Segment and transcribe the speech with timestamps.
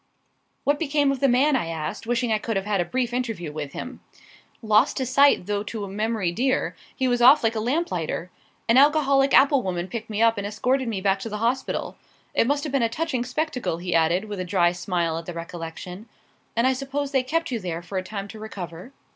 [0.63, 3.51] "What became of the man?" I asked, wishing I could have had a brief interview
[3.53, 4.01] with him.
[4.63, 8.31] "Lost to sight though to memory dear: he was off like a lamplighter.
[8.67, 11.97] An alcoholic apple woman picked me up and escorted me back to the hospital.
[12.33, 15.33] It must have been a touching spectacle," he added, with a dry smile at the
[15.35, 16.09] recollection.
[16.55, 18.93] "And I suppose they kept you there for a time to recover?"